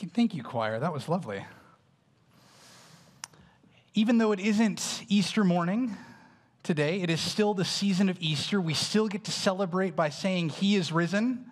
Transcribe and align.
Thank 0.00 0.34
you, 0.34 0.42
choir. 0.42 0.78
That 0.78 0.92
was 0.92 1.08
lovely. 1.08 1.44
Even 3.94 4.18
though 4.18 4.32
it 4.32 4.40
isn't 4.40 5.02
Easter 5.08 5.42
morning 5.42 5.96
today, 6.62 7.00
it 7.00 7.10
is 7.10 7.20
still 7.20 7.54
the 7.54 7.64
season 7.64 8.08
of 8.08 8.16
Easter. 8.20 8.60
We 8.60 8.74
still 8.74 9.08
get 9.08 9.24
to 9.24 9.32
celebrate 9.32 9.96
by 9.96 10.10
saying, 10.10 10.50
He 10.50 10.76
is 10.76 10.92
risen. 10.92 11.50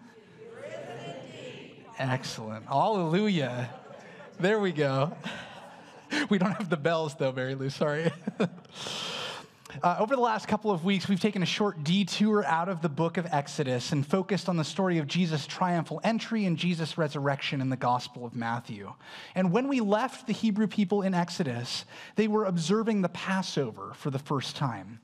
Excellent. 1.98 2.66
Hallelujah. 2.66 3.70
There 4.38 4.60
we 4.60 4.72
go. 4.72 5.16
We 6.30 6.38
don't 6.38 6.52
have 6.52 6.70
the 6.70 6.76
bells, 6.76 7.16
though, 7.16 7.32
Mary 7.32 7.56
Lou. 7.56 7.68
Sorry. 7.68 8.12
Uh, 9.86 9.94
over 10.00 10.16
the 10.16 10.20
last 10.20 10.48
couple 10.48 10.72
of 10.72 10.84
weeks, 10.84 11.08
we've 11.08 11.20
taken 11.20 11.44
a 11.44 11.46
short 11.46 11.84
detour 11.84 12.44
out 12.44 12.68
of 12.68 12.82
the 12.82 12.88
book 12.88 13.18
of 13.18 13.26
Exodus 13.30 13.92
and 13.92 14.04
focused 14.04 14.48
on 14.48 14.56
the 14.56 14.64
story 14.64 14.98
of 14.98 15.06
Jesus' 15.06 15.46
triumphal 15.46 16.00
entry 16.02 16.44
and 16.44 16.56
Jesus' 16.56 16.98
resurrection 16.98 17.60
in 17.60 17.70
the 17.70 17.76
Gospel 17.76 18.24
of 18.24 18.34
Matthew. 18.34 18.92
And 19.36 19.52
when 19.52 19.68
we 19.68 19.78
left 19.78 20.26
the 20.26 20.32
Hebrew 20.32 20.66
people 20.66 21.02
in 21.02 21.14
Exodus, 21.14 21.84
they 22.16 22.26
were 22.26 22.46
observing 22.46 23.02
the 23.02 23.08
Passover 23.10 23.92
for 23.94 24.10
the 24.10 24.18
first 24.18 24.56
time. 24.56 24.98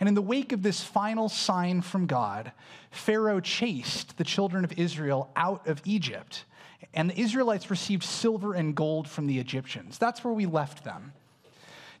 And 0.00 0.08
in 0.08 0.16
the 0.16 0.22
wake 0.22 0.50
of 0.50 0.64
this 0.64 0.82
final 0.82 1.28
sign 1.28 1.80
from 1.80 2.06
God, 2.06 2.50
Pharaoh 2.90 3.38
chased 3.38 4.18
the 4.18 4.24
children 4.24 4.64
of 4.64 4.76
Israel 4.76 5.30
out 5.36 5.68
of 5.68 5.80
Egypt. 5.84 6.46
And 6.94 7.10
the 7.10 7.20
Israelites 7.20 7.70
received 7.70 8.02
silver 8.02 8.54
and 8.54 8.74
gold 8.74 9.06
from 9.06 9.28
the 9.28 9.38
Egyptians. 9.38 9.98
That's 9.98 10.24
where 10.24 10.34
we 10.34 10.46
left 10.46 10.82
them. 10.82 11.12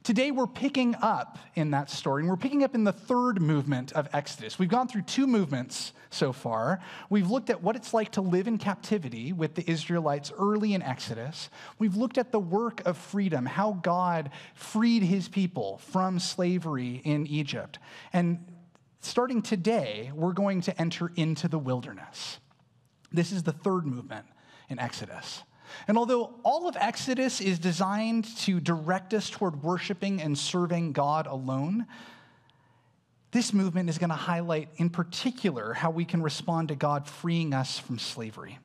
Today, 0.06 0.30
we're 0.30 0.46
picking 0.46 0.94
up 1.02 1.36
in 1.56 1.72
that 1.72 1.90
story, 1.90 2.22
and 2.22 2.30
we're 2.30 2.36
picking 2.36 2.62
up 2.62 2.76
in 2.76 2.84
the 2.84 2.92
third 2.92 3.42
movement 3.42 3.90
of 3.90 4.08
Exodus. 4.12 4.56
We've 4.56 4.68
gone 4.68 4.86
through 4.86 5.02
two 5.02 5.26
movements 5.26 5.92
so 6.10 6.32
far. 6.32 6.78
We've 7.10 7.28
looked 7.28 7.50
at 7.50 7.60
what 7.60 7.74
it's 7.74 7.92
like 7.92 8.12
to 8.12 8.20
live 8.20 8.46
in 8.46 8.56
captivity 8.56 9.32
with 9.32 9.56
the 9.56 9.68
Israelites 9.68 10.30
early 10.38 10.74
in 10.74 10.82
Exodus. 10.82 11.50
We've 11.80 11.96
looked 11.96 12.18
at 12.18 12.30
the 12.30 12.38
work 12.38 12.86
of 12.86 12.96
freedom, 12.96 13.46
how 13.46 13.80
God 13.82 14.30
freed 14.54 15.02
his 15.02 15.28
people 15.28 15.78
from 15.78 16.20
slavery 16.20 17.00
in 17.02 17.26
Egypt. 17.26 17.80
And 18.12 18.46
starting 19.00 19.42
today, 19.42 20.12
we're 20.14 20.34
going 20.34 20.60
to 20.60 20.80
enter 20.80 21.10
into 21.16 21.48
the 21.48 21.58
wilderness. 21.58 22.38
This 23.10 23.32
is 23.32 23.42
the 23.42 23.50
third 23.50 23.84
movement 23.84 24.26
in 24.68 24.78
Exodus. 24.78 25.42
And 25.88 25.98
although 25.98 26.34
all 26.42 26.68
of 26.68 26.76
Exodus 26.76 27.40
is 27.40 27.58
designed 27.58 28.24
to 28.38 28.60
direct 28.60 29.14
us 29.14 29.30
toward 29.30 29.62
worshiping 29.62 30.20
and 30.20 30.36
serving 30.36 30.92
God 30.92 31.26
alone, 31.26 31.86
this 33.32 33.52
movement 33.52 33.90
is 33.90 33.98
going 33.98 34.10
to 34.10 34.16
highlight 34.16 34.68
in 34.76 34.90
particular 34.90 35.72
how 35.72 35.90
we 35.90 36.04
can 36.04 36.22
respond 36.22 36.68
to 36.68 36.74
God 36.74 37.06
freeing 37.06 37.52
us 37.52 37.78
from 37.78 37.98
slavery. 37.98 38.58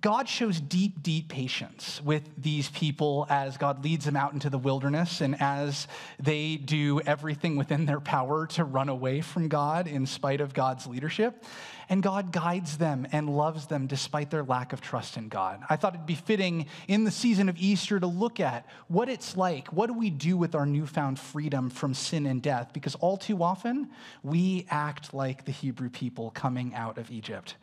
God 0.00 0.28
shows 0.28 0.60
deep, 0.60 1.02
deep 1.02 1.28
patience 1.28 2.00
with 2.04 2.22
these 2.38 2.68
people 2.70 3.26
as 3.28 3.56
God 3.56 3.82
leads 3.82 4.04
them 4.04 4.14
out 4.14 4.32
into 4.32 4.48
the 4.48 4.58
wilderness 4.58 5.20
and 5.20 5.40
as 5.40 5.88
they 6.20 6.54
do 6.54 7.00
everything 7.00 7.56
within 7.56 7.84
their 7.84 7.98
power 7.98 8.46
to 8.48 8.62
run 8.62 8.88
away 8.88 9.22
from 9.22 9.48
God 9.48 9.88
in 9.88 10.06
spite 10.06 10.40
of 10.40 10.54
God's 10.54 10.86
leadership. 10.86 11.42
And 11.88 12.00
God 12.00 12.30
guides 12.30 12.78
them 12.78 13.08
and 13.10 13.28
loves 13.28 13.66
them 13.66 13.88
despite 13.88 14.30
their 14.30 14.44
lack 14.44 14.72
of 14.72 14.80
trust 14.80 15.16
in 15.16 15.28
God. 15.28 15.64
I 15.68 15.74
thought 15.74 15.94
it'd 15.94 16.06
be 16.06 16.14
fitting 16.14 16.66
in 16.86 17.02
the 17.02 17.10
season 17.10 17.48
of 17.48 17.56
Easter 17.58 17.98
to 17.98 18.06
look 18.06 18.38
at 18.38 18.66
what 18.86 19.08
it's 19.08 19.36
like. 19.36 19.66
What 19.72 19.88
do 19.88 19.94
we 19.94 20.10
do 20.10 20.36
with 20.36 20.54
our 20.54 20.66
newfound 20.66 21.18
freedom 21.18 21.70
from 21.70 21.92
sin 21.92 22.24
and 22.26 22.40
death? 22.40 22.72
Because 22.72 22.94
all 22.96 23.16
too 23.16 23.42
often, 23.42 23.90
we 24.22 24.64
act 24.70 25.12
like 25.12 25.44
the 25.44 25.50
Hebrew 25.50 25.90
people 25.90 26.30
coming 26.30 26.72
out 26.72 26.98
of 26.98 27.10
Egypt. 27.10 27.56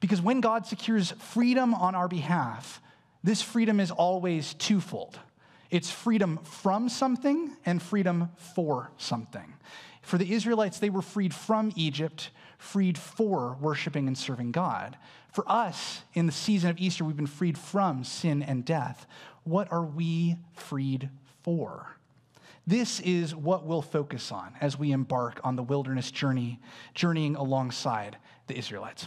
Because 0.00 0.20
when 0.20 0.40
God 0.40 0.66
secures 0.66 1.12
freedom 1.12 1.74
on 1.74 1.94
our 1.94 2.08
behalf, 2.08 2.80
this 3.22 3.42
freedom 3.42 3.80
is 3.80 3.90
always 3.90 4.54
twofold 4.54 5.18
it's 5.70 5.90
freedom 5.90 6.38
from 6.38 6.88
something 6.88 7.56
and 7.64 7.80
freedom 7.80 8.30
for 8.36 8.90
something. 8.98 9.54
For 10.02 10.18
the 10.18 10.32
Israelites, 10.32 10.78
they 10.78 10.90
were 10.90 11.02
freed 11.02 11.32
from 11.32 11.72
Egypt, 11.76 12.30
freed 12.58 12.98
for 12.98 13.56
worshiping 13.60 14.08
and 14.08 14.18
serving 14.18 14.50
God. 14.50 14.96
For 15.32 15.44
us, 15.46 16.02
in 16.14 16.26
the 16.26 16.32
season 16.32 16.70
of 16.70 16.78
Easter, 16.78 17.04
we've 17.04 17.16
been 17.16 17.26
freed 17.26 17.56
from 17.56 18.02
sin 18.02 18.42
and 18.42 18.64
death. 18.64 19.06
What 19.44 19.70
are 19.70 19.84
we 19.84 20.36
freed 20.54 21.08
for? 21.44 21.96
This 22.66 23.00
is 23.00 23.34
what 23.34 23.64
we'll 23.64 23.82
focus 23.82 24.32
on 24.32 24.54
as 24.60 24.78
we 24.78 24.92
embark 24.92 25.40
on 25.44 25.56
the 25.56 25.62
wilderness 25.62 26.10
journey, 26.10 26.58
journeying 26.94 27.36
alongside 27.36 28.16
the 28.48 28.56
Israelites. 28.58 29.06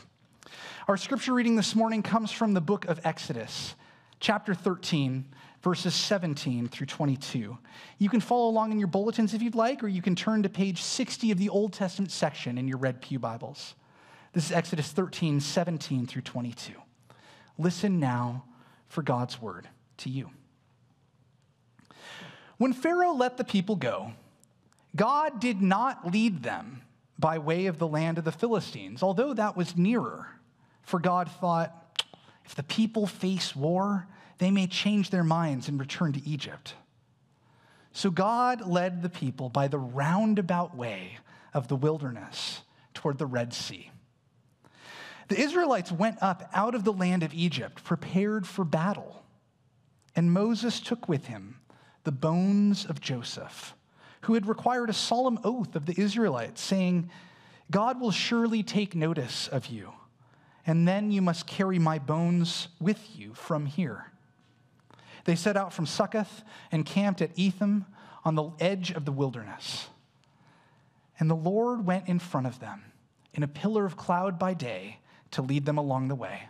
Our 0.88 0.98
scripture 0.98 1.34
reading 1.34 1.56
this 1.56 1.76
morning 1.76 2.04
comes 2.04 2.32
from 2.32 2.54
the 2.54 2.62
book 2.62 2.86
of 2.86 3.00
Exodus, 3.04 3.76
chapter 4.20 4.54
13, 4.54 5.26
verses 5.62 5.94
17 5.94 6.68
through 6.68 6.88
22. 6.88 7.58
You 8.00 8.10
can 8.10 8.20
follow 8.20 8.50
along 8.50 8.72
in 8.72 8.80
your 8.80 8.88
bulletins 8.88 9.34
if 9.34 9.42
you'd 9.42 9.56
like, 9.56 9.84
or 9.84 9.88
you 9.88 10.02
can 10.02 10.16
turn 10.16 10.44
to 10.44 10.50
page 10.50 10.82
60 10.82 11.32
of 11.32 11.38
the 11.38 11.50
Old 11.50 11.74
Testament 11.74 12.12
section 12.12 12.58
in 12.58 12.68
your 12.68 12.78
Red 12.78 13.02
Pew 13.02 13.18
Bibles. 13.18 13.76
This 14.34 14.48
is 14.48 14.52
Exodus 14.52 14.92
13, 14.92 15.40
17 15.40 16.08
through 16.08 16.24
22. 16.24 16.74
Listen 17.58 18.00
now 18.00 18.44
for 18.88 19.02
God's 19.04 19.42
word 19.42 19.70
to 19.98 20.10
you. 20.10 20.32
When 22.58 22.74
Pharaoh 22.74 23.14
let 23.14 23.38
the 23.38 23.44
people 23.44 23.76
go, 23.76 24.14
God 24.96 25.40
did 25.40 25.62
not 25.62 26.12
lead 26.12 26.44
them 26.44 26.82
by 27.24 27.38
way 27.38 27.68
of 27.68 27.80
the 27.80 27.88
land 27.88 28.18
of 28.18 28.26
the 28.26 28.34
Philistines, 28.34 29.02
although 29.02 29.34
that 29.34 29.56
was 29.56 29.78
nearer. 29.78 30.28
For 30.82 31.00
God 31.00 31.32
thought, 31.32 32.04
if 32.44 32.54
the 32.54 32.64
people 32.64 33.08
face 33.08 33.56
war, 33.56 34.10
they 34.40 34.52
may 34.52 34.68
change 34.68 35.10
their 35.10 35.24
minds 35.24 35.70
and 35.70 35.80
return 35.80 36.12
to 36.12 36.30
Egypt. 36.30 36.76
So 37.94 38.12
God 38.12 38.68
led 38.68 39.02
the 39.02 39.10
people 39.10 39.48
by 39.48 39.70
the 39.70 39.80
roundabout 39.80 40.76
way 40.76 41.18
of 41.54 41.70
the 41.70 41.78
wilderness 41.78 42.60
toward 42.94 43.20
the 43.20 43.26
Red 43.26 43.54
Sea. 43.54 43.90
The 45.30 45.40
Israelites 45.40 45.94
went 45.94 46.22
up 46.22 46.50
out 46.54 46.76
of 46.76 46.84
the 46.84 46.92
land 46.92 47.24
of 47.24 47.34
Egypt, 47.34 47.86
prepared 47.86 48.46
for 48.46 48.66
battle. 48.66 49.24
And 50.14 50.34
Moses 50.34 50.82
took 50.82 51.08
with 51.08 51.28
him 51.28 51.62
the 52.04 52.12
bones 52.12 52.86
of 52.86 53.00
Joseph, 53.00 53.76
who 54.24 54.34
had 54.34 54.48
required 54.48 54.90
a 54.90 54.94
solemn 54.94 55.40
oath 55.44 55.76
of 55.76 55.86
the 55.86 56.00
Israelites, 56.00 56.62
saying, 56.62 57.10
God 57.72 58.00
will 58.00 58.12
surely 58.12 58.64
take 58.64 58.96
notice 58.96 59.48
of 59.48 59.68
you 59.68 59.94
and 60.66 60.88
then 60.88 61.12
you 61.12 61.22
must 61.22 61.46
carry 61.46 61.78
my 61.80 62.00
bones 62.00 62.70
with 62.80 63.18
you 63.18 63.34
from 63.34 63.66
here. 63.66 64.12
They 65.26 65.36
set 65.36 65.58
out 65.58 65.74
from 65.74 65.86
Succoth 65.86 66.44
and 66.72 66.86
camped 66.86 67.22
at 67.22 67.32
Etham 67.36 67.86
on 68.26 68.36
the 68.36 68.52
edge 68.60 68.92
of 68.92 69.06
the 69.06 69.12
wilderness. 69.12 69.88
And 71.20 71.30
the 71.30 71.36
Lord 71.36 71.86
went 71.86 72.08
in 72.08 72.20
front 72.20 72.48
of 72.48 72.60
them 72.60 72.84
in 73.34 73.44
a 73.44 73.48
pillar 73.48 73.86
of 73.86 73.98
cloud 73.98 74.40
by 74.40 74.54
day 74.54 75.00
to 75.32 75.42
lead 75.42 75.66
them 75.66 75.78
along 75.78 76.08
the 76.08 76.16
way, 76.16 76.44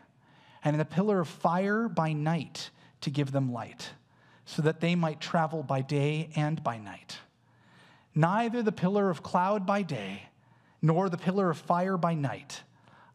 and 0.64 0.76
in 0.76 0.80
a 0.80 0.86
pillar 0.86 1.20
of 1.20 1.28
fire 1.28 1.88
by 1.88 2.14
night 2.14 2.70
to 3.02 3.10
give 3.10 3.32
them 3.32 3.52
light, 3.52 3.92
so 4.46 4.62
that 4.62 4.82
they 4.82 4.94
might 4.94 5.22
travel 5.22 5.64
by 5.64 5.82
day 5.82 6.30
and 6.36 6.64
by 6.64 6.78
night. 6.78 7.18
Neither 8.16 8.62
the 8.62 8.72
pillar 8.72 9.10
of 9.10 9.24
cloud 9.24 9.66
by 9.66 9.82
day 9.82 10.24
nor 10.82 11.10
the 11.10 11.18
pillar 11.18 11.50
of 11.50 11.58
fire 11.58 11.98
by 11.98 12.14
night 12.14 12.62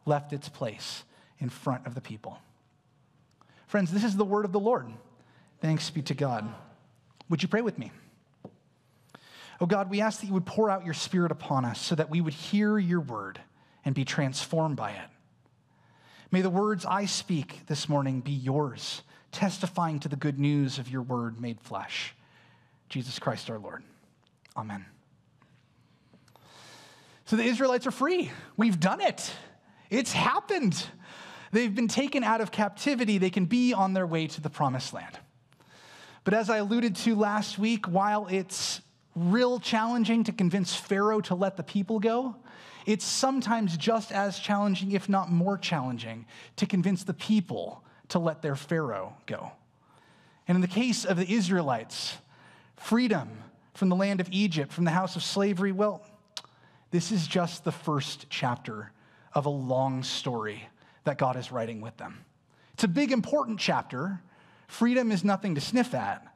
left 0.05 0.33
its 0.33 0.49
place 0.49 1.03
in 1.39 1.49
front 1.49 1.85
of 1.85 1.95
the 1.95 2.01
people. 2.01 2.39
Friends, 3.67 3.91
this 3.91 4.03
is 4.03 4.17
the 4.17 4.25
word 4.25 4.45
of 4.45 4.51
the 4.51 4.59
Lord. 4.59 4.87
Thanks 5.61 5.89
be 5.89 6.01
to 6.03 6.13
God. 6.13 6.51
Would 7.29 7.43
you 7.43 7.47
pray 7.47 7.61
with 7.61 7.77
me? 7.77 7.91
Oh 9.61 9.65
God, 9.65 9.89
we 9.89 10.01
ask 10.01 10.21
that 10.21 10.27
you 10.27 10.33
would 10.33 10.45
pour 10.45 10.69
out 10.69 10.85
your 10.85 10.93
spirit 10.93 11.31
upon 11.31 11.65
us 11.65 11.79
so 11.79 11.93
that 11.95 12.09
we 12.09 12.21
would 12.21 12.33
hear 12.33 12.79
your 12.79 13.01
word 13.01 13.39
and 13.85 13.93
be 13.93 14.05
transformed 14.05 14.77
by 14.77 14.91
it. 14.91 15.09
May 16.31 16.41
the 16.41 16.49
words 16.49 16.85
I 16.85 17.05
speak 17.05 17.67
this 17.67 17.89
morning 17.89 18.21
be 18.21 18.31
yours, 18.31 19.01
testifying 19.31 19.99
to 19.99 20.09
the 20.09 20.15
good 20.15 20.39
news 20.39 20.79
of 20.79 20.89
your 20.89 21.01
word 21.01 21.41
made 21.41 21.59
flesh. 21.59 22.15
Jesus 22.87 23.19
Christ 23.19 23.49
our 23.49 23.59
Lord. 23.59 23.83
Amen. 24.59 24.85
So 27.23 27.37
the 27.37 27.43
Israelites 27.43 27.87
are 27.87 27.91
free. 27.91 28.29
We've 28.57 28.77
done 28.77 28.99
it. 28.99 29.31
It's 29.89 30.11
happened. 30.11 30.85
They've 31.53 31.73
been 31.73 31.87
taken 31.87 32.25
out 32.25 32.41
of 32.41 32.51
captivity. 32.51 33.17
They 33.17 33.29
can 33.29 33.45
be 33.45 33.73
on 33.73 33.93
their 33.93 34.05
way 34.05 34.27
to 34.27 34.41
the 34.41 34.49
promised 34.49 34.93
land. 34.93 35.17
But 36.25 36.33
as 36.33 36.49
I 36.49 36.57
alluded 36.57 36.97
to 36.97 37.15
last 37.15 37.57
week, 37.57 37.85
while 37.85 38.27
it's 38.27 38.81
real 39.15 39.59
challenging 39.61 40.25
to 40.25 40.33
convince 40.33 40.75
Pharaoh 40.75 41.21
to 41.21 41.35
let 41.35 41.55
the 41.55 41.63
people 41.63 41.99
go, 41.99 42.35
it's 42.85 43.05
sometimes 43.05 43.77
just 43.77 44.11
as 44.11 44.39
challenging, 44.39 44.91
if 44.91 45.07
not 45.07 45.31
more 45.31 45.57
challenging, 45.57 46.25
to 46.57 46.65
convince 46.65 47.05
the 47.05 47.13
people 47.13 47.83
to 48.09 48.19
let 48.19 48.41
their 48.41 48.55
Pharaoh 48.55 49.13
go. 49.25 49.53
And 50.49 50.55
in 50.55 50.61
the 50.61 50.67
case 50.67 51.05
of 51.05 51.15
the 51.15 51.31
Israelites, 51.33 52.17
freedom 52.75 53.29
from 53.79 53.87
the 53.87 53.95
land 53.95 54.19
of 54.19 54.27
Egypt, 54.31 54.73
from 54.73 54.83
the 54.83 54.91
house 54.91 55.15
of 55.15 55.23
slavery, 55.23 55.71
well, 55.71 56.05
this 56.91 57.13
is 57.13 57.25
just 57.25 57.63
the 57.63 57.71
first 57.71 58.25
chapter 58.29 58.91
of 59.33 59.45
a 59.45 59.49
long 59.49 60.03
story 60.03 60.67
that 61.05 61.17
God 61.17 61.37
is 61.37 61.49
writing 61.49 61.79
with 61.79 61.95
them. 61.95 62.25
It's 62.73 62.83
a 62.83 62.89
big, 62.89 63.13
important 63.13 63.57
chapter. 63.57 64.19
Freedom 64.67 65.13
is 65.13 65.23
nothing 65.23 65.55
to 65.55 65.61
sniff 65.61 65.93
at. 65.93 66.27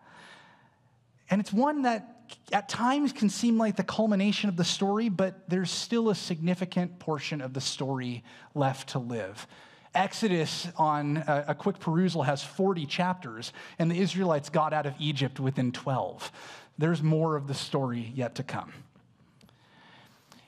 And 1.30 1.42
it's 1.42 1.52
one 1.52 1.82
that 1.82 2.38
at 2.54 2.70
times 2.70 3.12
can 3.12 3.30
seem 3.30 3.58
like 3.58 3.76
the 3.76 3.84
culmination 3.84 4.48
of 4.48 4.56
the 4.56 4.64
story, 4.64 5.10
but 5.10 5.50
there's 5.50 5.70
still 5.70 6.10
a 6.10 6.16
significant 6.16 6.98
portion 6.98 7.42
of 7.42 7.54
the 7.54 7.62
story 7.62 8.24
left 8.56 8.90
to 8.90 9.00
live. 9.00 9.48
Exodus, 9.94 10.70
on 10.78 11.18
a, 11.18 11.46
a, 11.50 11.56
quick 11.56 11.80
perusal, 11.80 12.24
has 12.24 12.42
40 12.42 12.86
chapters, 12.88 13.54
and 13.78 13.92
the 13.92 14.00
Israelites 14.00 14.50
got 14.50 14.74
out 14.74 14.88
of 14.88 14.96
Egypt 14.98 15.40
within 15.40 15.72
12. 15.72 16.32
There's 16.78 17.02
more 17.02 17.36
of 17.36 17.48
the 17.48 17.54
story 17.54 18.12
yet 18.16 18.36
to 18.36 18.44
come. 18.44 18.74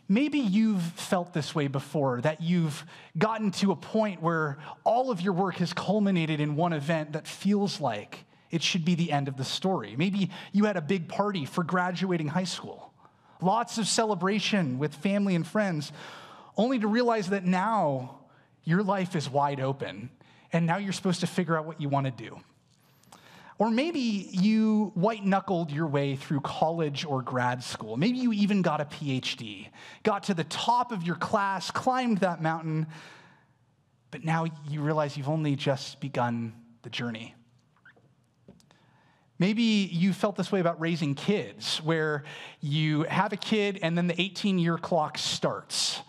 Maybe 0.08 0.38
you've 0.38 0.84
felt 0.84 1.34
this 1.34 1.56
way 1.56 1.68
before, 1.68 2.22
that 2.22 2.42
you've 2.42 2.86
gotten 3.18 3.50
to 3.52 3.72
a 3.72 3.76
point 3.76 4.22
where 4.22 4.58
all 4.84 5.10
of 5.10 5.22
your 5.22 5.34
work 5.34 5.56
has 5.56 5.74
culminated 5.74 6.40
in 6.40 6.56
one 6.56 6.74
event 6.74 7.14
that 7.14 7.28
feels 7.28 7.82
like 7.82 8.26
it 8.52 8.62
should 8.62 8.86
be 8.86 8.94
the 8.94 9.12
end 9.12 9.28
of 9.28 9.36
the 9.36 9.44
story. 9.44 9.96
Maybe 9.98 10.30
you 10.52 10.66
had 10.66 10.78
a 10.78 10.82
big 10.82 11.08
party 11.08 11.46
for 11.46 11.64
graduating 11.64 12.28
high 12.28 12.44
school, 12.44 12.94
lots 13.42 13.80
of 13.80 13.88
celebration 13.88 14.78
with 14.78 14.94
family 14.94 15.34
and 15.34 15.46
friends, 15.46 15.92
only 16.56 16.78
to 16.80 16.88
realize 16.88 17.30
that 17.30 17.44
now 17.44 18.20
your 18.64 18.84
life 18.84 19.16
is 19.16 19.28
wide 19.30 19.60
open 19.60 20.10
and 20.54 20.68
now 20.68 20.78
you're 20.78 20.94
supposed 20.94 21.22
to 21.22 21.28
figure 21.28 21.58
out 21.58 21.66
what 21.66 21.82
you 21.82 21.90
want 21.90 22.06
to 22.06 22.12
do. 22.12 22.40
Or 23.58 23.72
maybe 23.72 24.00
you 24.00 24.92
white 24.96 25.26
knuckled 25.26 25.72
your 25.72 25.88
way 25.88 26.18
through 26.18 26.42
college 26.42 27.06
or 27.06 27.22
grad 27.22 27.64
school. 27.64 27.96
Maybe 27.96 28.18
you 28.18 28.34
even 28.34 28.62
got 28.62 28.82
a 28.82 28.86
PhD, 28.86 29.68
got 30.04 30.24
to 30.24 30.34
the 30.34 30.44
top 30.46 30.92
of 30.92 31.04
your 31.04 31.16
class, 31.16 31.72
climbed 31.72 32.18
that 32.18 32.42
mountain, 32.42 32.88
but 34.12 34.26
now 34.26 34.46
you 34.68 34.82
realize 34.82 35.16
you've 35.16 35.30
only 35.30 35.56
just 35.56 36.02
begun 36.02 36.54
the 36.82 36.90
journey. 36.90 37.34
Maybe 39.40 39.64
you 39.64 40.14
felt 40.14 40.36
this 40.36 40.52
way 40.52 40.60
about 40.60 40.80
raising 40.80 41.16
kids, 41.16 41.78
where 41.78 42.24
you 42.62 43.04
have 43.04 43.34
a 43.34 43.38
kid 43.38 43.80
and 43.82 43.98
then 43.98 44.08
the 44.08 44.20
18 44.22 44.60
year 44.60 44.78
clock 44.78 45.18
starts. 45.18 46.02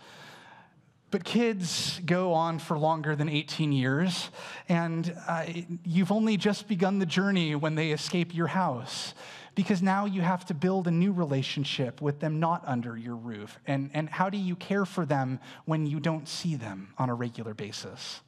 But 1.09 1.23
kids 1.23 2.01
go 2.05 2.33
on 2.33 2.59
for 2.59 2.77
longer 2.77 3.15
than 3.15 3.29
18 3.29 3.71
years, 3.71 4.29
and 4.67 5.15
uh, 5.27 5.45
you've 5.85 6.11
only 6.11 6.35
just 6.35 6.67
begun 6.67 6.99
the 6.99 7.05
journey 7.05 7.55
when 7.55 7.75
they 7.75 7.91
escape 7.91 8.35
your 8.35 8.47
house 8.47 9.13
because 9.55 9.81
now 9.81 10.05
you 10.05 10.21
have 10.21 10.45
to 10.45 10.53
build 10.53 10.87
a 10.87 10.91
new 10.91 11.11
relationship 11.11 11.99
with 11.99 12.19
them 12.19 12.39
not 12.39 12.61
under 12.67 12.95
your 12.95 13.15
roof. 13.15 13.57
And, 13.65 13.89
and 13.93 14.07
how 14.07 14.29
do 14.29 14.37
you 14.37 14.55
care 14.55 14.85
for 14.85 15.03
them 15.03 15.39
when 15.65 15.87
you 15.87 15.99
don't 15.99 16.27
see 16.27 16.55
them 16.55 16.93
on 16.97 17.09
a 17.09 17.15
regular 17.15 17.55
basis? 17.55 18.21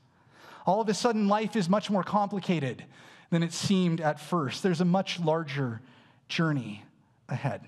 All 0.65 0.81
of 0.81 0.89
a 0.89 0.93
sudden, 0.95 1.27
life 1.27 1.55
is 1.55 1.69
much 1.69 1.91
more 1.91 2.01
complicated 2.01 2.83
than 3.29 3.43
it 3.43 3.53
seemed 3.53 4.01
at 4.01 4.19
first. 4.19 4.63
There's 4.63 4.81
a 4.81 4.85
much 4.85 5.19
larger 5.19 5.81
journey 6.29 6.83
ahead. 7.27 7.61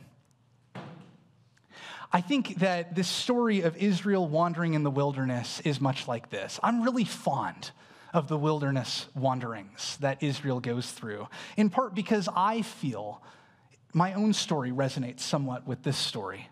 I 2.14 2.20
think 2.20 2.56
that 2.56 2.94
this 2.94 3.08
story 3.08 3.62
of 3.62 3.78
Israel 3.78 4.28
wandering 4.28 4.74
in 4.74 4.84
the 4.84 4.92
wilderness 4.92 5.62
is 5.62 5.80
much 5.80 6.08
like 6.08 6.30
this. 6.30 6.60
I'm 6.62 6.84
really 6.84 7.06
fond 7.06 7.72
of 8.14 8.28
the 8.28 8.38
wilderness 8.38 9.08
wanderings 9.16 9.98
that 10.02 10.22
Israel 10.22 10.60
goes 10.60 10.92
through, 10.92 11.30
in 11.56 11.70
part 11.70 11.96
because 11.96 12.28
I 12.36 12.64
feel 12.64 13.22
my 13.94 14.14
own 14.14 14.34
story 14.34 14.72
resonates 14.72 15.22
somewhat 15.22 15.66
with 15.66 15.84
this 15.84 15.98
story. 15.98 16.50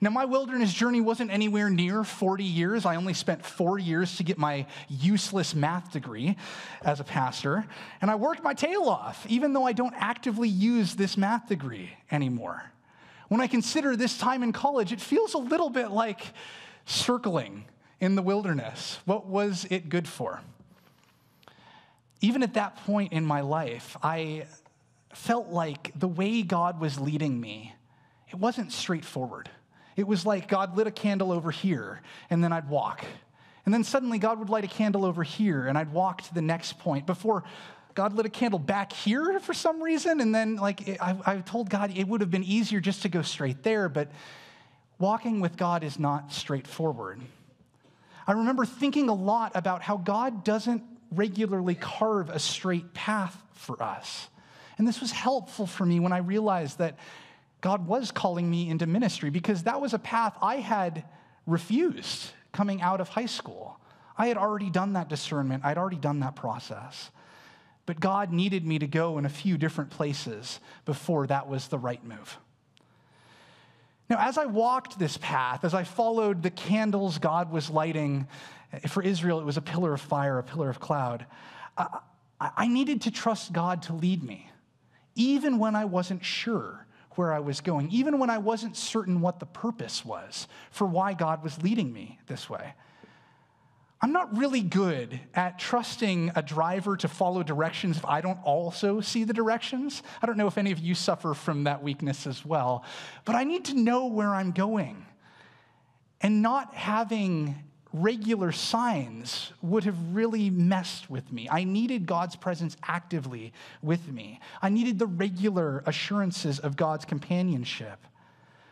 Now, 0.00 0.10
my 0.10 0.26
wilderness 0.26 0.72
journey 0.72 1.00
wasn't 1.00 1.30
anywhere 1.30 1.70
near 1.70 2.04
40 2.04 2.44
years. 2.44 2.84
I 2.84 2.96
only 2.96 3.14
spent 3.14 3.44
four 3.44 3.78
years 3.78 4.16
to 4.16 4.24
get 4.24 4.36
my 4.36 4.66
useless 4.88 5.54
math 5.54 5.92
degree 5.92 6.36
as 6.82 7.00
a 7.00 7.04
pastor. 7.04 7.66
And 8.02 8.10
I 8.10 8.14
worked 8.14 8.42
my 8.42 8.52
tail 8.52 8.84
off, 8.84 9.26
even 9.26 9.54
though 9.54 9.64
I 9.64 9.72
don't 9.72 9.94
actively 9.96 10.50
use 10.50 10.94
this 10.94 11.16
math 11.16 11.48
degree 11.48 11.90
anymore. 12.10 12.70
When 13.28 13.40
I 13.40 13.46
consider 13.46 13.96
this 13.96 14.16
time 14.18 14.42
in 14.42 14.52
college, 14.52 14.92
it 14.92 15.00
feels 15.00 15.34
a 15.34 15.38
little 15.38 15.70
bit 15.70 15.90
like 15.90 16.20
circling 16.84 17.64
in 18.00 18.14
the 18.14 18.22
wilderness. 18.22 18.98
What 19.04 19.26
was 19.26 19.66
it 19.70 19.88
good 19.88 20.06
for? 20.06 20.40
Even 22.20 22.42
at 22.42 22.54
that 22.54 22.76
point 22.84 23.12
in 23.12 23.24
my 23.24 23.40
life, 23.40 23.96
I 24.02 24.46
felt 25.12 25.48
like 25.48 25.92
the 25.98 26.08
way 26.08 26.42
God 26.42 26.80
was 26.80 27.00
leading 27.00 27.40
me, 27.40 27.74
it 28.28 28.36
wasn't 28.36 28.72
straightforward. 28.72 29.50
It 29.96 30.06
was 30.06 30.26
like 30.26 30.46
God 30.46 30.76
lit 30.76 30.86
a 30.86 30.90
candle 30.90 31.32
over 31.32 31.50
here, 31.50 32.02
and 32.28 32.44
then 32.44 32.52
I'd 32.52 32.68
walk. 32.68 33.04
And 33.64 33.74
then 33.74 33.82
suddenly 33.82 34.18
God 34.18 34.38
would 34.38 34.50
light 34.50 34.64
a 34.64 34.68
candle 34.68 35.04
over 35.04 35.22
here, 35.22 35.66
and 35.66 35.76
I'd 35.76 35.92
walk 35.92 36.22
to 36.22 36.34
the 36.34 36.42
next 36.42 36.78
point 36.78 37.06
before 37.06 37.44
God 37.96 38.12
lit 38.12 38.26
a 38.26 38.28
candle 38.28 38.58
back 38.58 38.92
here 38.92 39.40
for 39.40 39.54
some 39.54 39.82
reason. 39.82 40.20
And 40.20 40.34
then, 40.34 40.56
like, 40.56 41.00
I, 41.00 41.16
I 41.24 41.36
told 41.38 41.70
God 41.70 41.96
it 41.96 42.06
would 42.06 42.20
have 42.20 42.30
been 42.30 42.44
easier 42.44 42.78
just 42.78 43.02
to 43.02 43.08
go 43.08 43.22
straight 43.22 43.62
there, 43.62 43.88
but 43.88 44.12
walking 44.98 45.40
with 45.40 45.56
God 45.56 45.82
is 45.82 45.98
not 45.98 46.30
straightforward. 46.30 47.20
I 48.26 48.32
remember 48.32 48.66
thinking 48.66 49.08
a 49.08 49.14
lot 49.14 49.52
about 49.54 49.80
how 49.80 49.96
God 49.96 50.44
doesn't 50.44 50.82
regularly 51.10 51.74
carve 51.74 52.28
a 52.28 52.38
straight 52.38 52.92
path 52.92 53.34
for 53.52 53.82
us. 53.82 54.28
And 54.76 54.86
this 54.86 55.00
was 55.00 55.10
helpful 55.10 55.66
for 55.66 55.86
me 55.86 55.98
when 55.98 56.12
I 56.12 56.18
realized 56.18 56.78
that 56.78 56.98
God 57.62 57.86
was 57.86 58.10
calling 58.10 58.50
me 58.50 58.68
into 58.68 58.86
ministry 58.86 59.30
because 59.30 59.62
that 59.62 59.80
was 59.80 59.94
a 59.94 59.98
path 59.98 60.36
I 60.42 60.56
had 60.56 61.04
refused 61.46 62.32
coming 62.52 62.82
out 62.82 63.00
of 63.00 63.08
high 63.08 63.26
school. 63.26 63.80
I 64.18 64.26
had 64.26 64.36
already 64.36 64.68
done 64.68 64.92
that 64.92 65.08
discernment, 65.08 65.64
I'd 65.64 65.78
already 65.78 65.96
done 65.96 66.20
that 66.20 66.36
process. 66.36 67.10
But 67.86 68.00
God 68.00 68.32
needed 68.32 68.66
me 68.66 68.78
to 68.80 68.86
go 68.86 69.16
in 69.16 69.24
a 69.24 69.30
few 69.30 69.56
different 69.56 69.90
places 69.90 70.60
before 70.84 71.26
that 71.28 71.48
was 71.48 71.68
the 71.68 71.78
right 71.78 72.04
move. 72.04 72.38
Now, 74.10 74.18
as 74.20 74.38
I 74.38 74.46
walked 74.46 74.98
this 74.98 75.16
path, 75.16 75.64
as 75.64 75.74
I 75.74 75.84
followed 75.84 76.42
the 76.42 76.50
candles 76.50 77.18
God 77.18 77.50
was 77.50 77.70
lighting, 77.70 78.28
eh, 78.72 78.86
for 78.86 79.02
Israel, 79.02 79.40
it 79.40 79.44
was 79.44 79.56
a 79.56 79.62
pillar 79.62 79.94
of 79.94 80.00
fire, 80.00 80.38
a 80.38 80.42
pillar 80.42 80.70
of 80.70 80.78
cloud. 80.78 81.26
I, 81.76 82.00
I 82.40 82.68
needed 82.68 83.02
to 83.02 83.10
trust 83.10 83.52
God 83.52 83.82
to 83.82 83.94
lead 83.94 84.22
me, 84.22 84.50
even 85.14 85.58
when 85.58 85.74
I 85.74 85.86
wasn't 85.86 86.24
sure 86.24 86.86
where 87.12 87.32
I 87.32 87.40
was 87.40 87.60
going, 87.60 87.90
even 87.90 88.18
when 88.18 88.30
I 88.30 88.38
wasn't 88.38 88.76
certain 88.76 89.20
what 89.20 89.40
the 89.40 89.46
purpose 89.46 90.04
was 90.04 90.46
for 90.70 90.86
why 90.86 91.14
God 91.14 91.42
was 91.42 91.62
leading 91.62 91.92
me 91.92 92.18
this 92.26 92.48
way. 92.48 92.74
I'm 94.00 94.12
not 94.12 94.36
really 94.36 94.60
good 94.60 95.18
at 95.34 95.58
trusting 95.58 96.32
a 96.36 96.42
driver 96.42 96.96
to 96.98 97.08
follow 97.08 97.42
directions 97.42 97.96
if 97.96 98.04
I 98.04 98.20
don't 98.20 98.38
also 98.44 99.00
see 99.00 99.24
the 99.24 99.32
directions. 99.32 100.02
I 100.20 100.26
don't 100.26 100.36
know 100.36 100.46
if 100.46 100.58
any 100.58 100.70
of 100.70 100.78
you 100.78 100.94
suffer 100.94 101.32
from 101.32 101.64
that 101.64 101.82
weakness 101.82 102.26
as 102.26 102.44
well, 102.44 102.84
but 103.24 103.34
I 103.34 103.44
need 103.44 103.64
to 103.66 103.74
know 103.74 104.06
where 104.06 104.34
I'm 104.34 104.52
going. 104.52 105.06
And 106.20 106.42
not 106.42 106.74
having 106.74 107.56
regular 107.92 108.52
signs 108.52 109.52
would 109.62 109.84
have 109.84 109.96
really 110.14 110.50
messed 110.50 111.08
with 111.08 111.32
me. 111.32 111.48
I 111.50 111.64
needed 111.64 112.06
God's 112.06 112.36
presence 112.36 112.76
actively 112.82 113.52
with 113.82 114.06
me. 114.08 114.40
I 114.60 114.68
needed 114.68 114.98
the 114.98 115.06
regular 115.06 115.82
assurances 115.86 116.58
of 116.58 116.76
God's 116.76 117.06
companionship. 117.06 117.98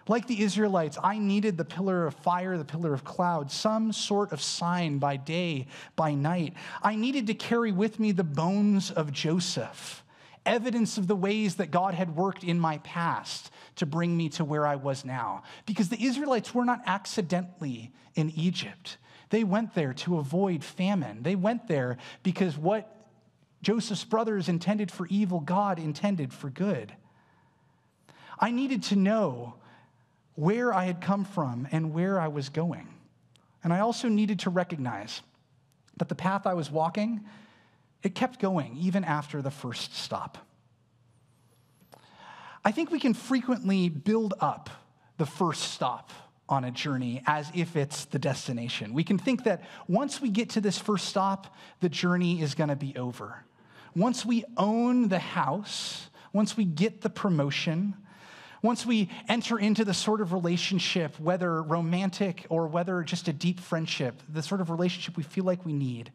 Like 0.07 0.27
the 0.27 0.43
Israelites, 0.43 0.99
I 1.03 1.19
needed 1.19 1.57
the 1.57 1.65
pillar 1.65 2.07
of 2.07 2.15
fire, 2.15 2.59
the 2.59 2.65
pillar 2.65 2.93
of 2.93 3.05
cloud, 3.05 3.51
some 3.51 3.93
sort 3.93 4.33
of 4.33 4.43
sign 4.43 4.99
by 4.99 5.17
day, 5.17 5.67
by 5.97 6.15
night. 6.15 6.55
I 6.83 6.95
needed 6.95 7.27
to 7.29 7.35
carry 7.35 7.73
with 7.73 7.99
me 7.99 8.13
the 8.13 8.25
bones 8.25 8.91
of 8.91 9.13
Joseph, 9.13 10.05
evidence 10.45 10.99
of 10.99 11.07
the 11.07 11.17
ways 11.17 11.55
that 11.57 11.71
God 11.71 11.95
had 11.95 12.17
worked 12.17 12.45
in 12.45 12.61
my 12.61 12.79
past 12.79 13.51
to 13.77 13.87
bring 13.87 14.15
me 14.15 14.29
to 14.31 14.45
where 14.45 14.67
I 14.67 14.77
was 14.77 15.07
now. 15.07 15.43
Because 15.65 15.89
the 15.89 16.05
Israelites 16.05 16.55
were 16.55 16.67
not 16.67 16.83
accidentally 16.85 17.91
in 18.15 18.31
Egypt. 18.37 18.99
They 19.31 19.43
went 19.43 19.75
there 19.75 19.95
to 19.95 20.19
avoid 20.19 20.63
famine. 20.63 21.23
They 21.23 21.35
went 21.35 21.67
there 21.67 21.97
because 22.23 22.59
what 22.59 22.91
Joseph's 23.63 24.05
brothers 24.05 24.51
intended 24.51 24.91
for 24.91 25.07
evil, 25.07 25.41
God 25.41 25.79
intended 25.79 26.33
for 26.33 26.51
good. 26.51 26.93
I 28.39 28.51
needed 28.51 28.83
to 28.85 28.97
know 28.97 29.55
where 30.35 30.75
I 30.75 30.85
had 30.85 31.01
come 31.01 31.25
from 31.25 31.69
and 31.71 31.93
where 31.93 32.21
I 32.21 32.29
was 32.29 32.49
going. 32.49 32.89
And 33.63 33.73
I 33.73 33.81
also 33.81 34.09
needed 34.09 34.41
to 34.41 34.51
recognize 34.51 35.23
that 35.97 36.09
the 36.09 36.15
path 36.15 36.47
I 36.47 36.55
was 36.55 36.71
walking, 36.71 37.25
it 38.03 38.15
kept 38.15 38.41
going 38.41 38.77
even 38.77 39.05
after 39.05 39.41
the 39.41 39.51
first 39.51 39.97
stop. 39.97 40.39
I 42.65 42.73
think 42.73 42.91
we 42.91 42.99
can 42.99 43.15
frequently 43.15 43.89
build 43.89 44.35
up 44.41 44.71
the 45.19 45.27
first 45.27 45.73
stop 45.73 46.11
on 46.49 46.65
a 46.65 46.71
journey 46.71 47.23
as 47.27 47.51
if 47.55 47.77
it's 47.77 48.05
the 48.07 48.19
destination. 48.19 48.93
We 48.93 49.05
can 49.05 49.19
think 49.19 49.45
that 49.45 49.63
once 49.89 50.21
we 50.21 50.31
get 50.31 50.51
to 50.51 50.61
this 50.61 50.79
first 50.79 51.07
stop, 51.07 51.55
the 51.81 51.89
journey 51.89 52.43
is 52.43 52.55
going 52.55 52.69
to 52.69 52.77
be 52.77 52.95
over. 52.97 53.45
Once 53.97 54.27
we 54.27 54.45
own 54.57 55.09
the 55.09 55.19
house, 55.19 56.09
once 56.33 56.57
we 56.57 56.65
get 56.65 57.01
the 57.01 57.11
promotion, 57.11 57.95
once 58.65 58.87
we 58.87 59.11
enter 59.29 59.59
into 59.59 59.85
the 59.85 59.93
sort 59.93 60.23
of 60.23 60.33
relationship, 60.33 61.21
whether 61.21 61.63
romantic 61.63 62.47
or 62.49 62.67
whether 62.67 63.03
just 63.03 63.29
a 63.29 63.33
deep 63.33 63.61
friendship, 63.61 64.23
the 64.31 64.43
sort 64.43 64.61
of 64.63 64.71
relationship 64.71 65.17
we 65.19 65.23
feel 65.23 65.45
like 65.45 65.65
we 65.67 65.73
need, 65.75 66.11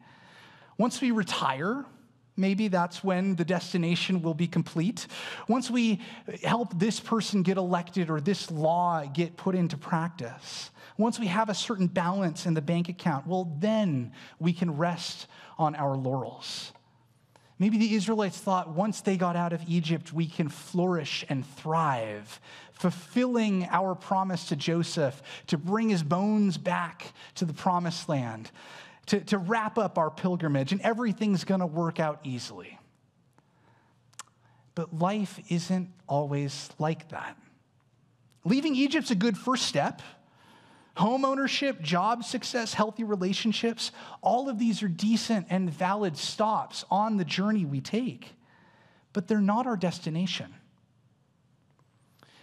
Once 0.79 1.01
we 1.01 1.11
retire, 1.11 1.85
maybe 2.37 2.69
that's 2.69 3.03
when 3.03 3.35
the 3.35 3.43
destination 3.43 4.21
will 4.21 4.33
be 4.33 4.47
complete. 4.47 5.07
Once 5.49 5.69
we 5.69 5.99
help 6.41 6.79
this 6.79 7.01
person 7.01 7.43
get 7.43 7.57
elected 7.57 8.09
or 8.09 8.21
this 8.21 8.49
law 8.49 9.03
get 9.05 9.35
put 9.35 9.55
into 9.55 9.75
practice, 9.77 10.71
once 10.97 11.19
we 11.19 11.27
have 11.27 11.49
a 11.49 11.53
certain 11.53 11.87
balance 11.87 12.45
in 12.45 12.53
the 12.53 12.61
bank 12.61 12.87
account, 12.87 13.27
well, 13.27 13.53
then 13.59 14.13
we 14.39 14.53
can 14.53 14.77
rest 14.77 15.27
on 15.57 15.75
our 15.75 15.97
laurels. 15.97 16.71
Maybe 17.59 17.77
the 17.77 17.93
Israelites 17.93 18.37
thought 18.37 18.69
once 18.69 19.01
they 19.01 19.17
got 19.17 19.35
out 19.35 19.51
of 19.51 19.61
Egypt, 19.67 20.13
we 20.13 20.25
can 20.27 20.47
flourish 20.47 21.25
and 21.27 21.45
thrive, 21.45 22.39
fulfilling 22.71 23.67
our 23.69 23.95
promise 23.95 24.47
to 24.47 24.55
Joseph 24.55 25.21
to 25.47 25.57
bring 25.57 25.89
his 25.89 26.01
bones 26.01 26.57
back 26.57 27.13
to 27.35 27.43
the 27.43 27.53
promised 27.53 28.07
land 28.07 28.49
to, 29.09 29.19
to 29.21 29.37
wrap 29.39 29.77
up 29.77 29.97
our 29.97 30.11
pilgrimage, 30.11 30.71
and 30.71 30.79
everything's 30.81 31.43
going 31.43 31.61
to 31.61 31.65
work 31.65 31.99
out 31.99 32.19
easily. 32.23 32.77
But 34.75 34.97
life 34.97 35.39
isn't 35.49 35.89
always 36.07 36.69
like 36.77 37.09
that. 37.09 37.35
Leaving 38.45 38.75
Egypt's 38.75 39.09
a 39.11 39.15
good 39.15 39.37
first 39.37 39.65
step. 39.65 40.01
Home 40.97 41.23
ownership, 41.23 41.81
job 41.81 42.23
success, 42.23 42.73
healthy 42.73 43.03
relationships, 43.03 43.91
all 44.21 44.49
of 44.49 44.59
these 44.59 44.83
are 44.83 44.87
decent 44.87 45.47
and 45.49 45.69
valid 45.69 46.17
stops 46.17 46.83
on 46.91 47.17
the 47.17 47.25
journey 47.25 47.63
we 47.63 47.79
take, 47.79 48.33
but 49.13 49.27
they're 49.27 49.39
not 49.39 49.65
our 49.65 49.77
destination. 49.77 50.53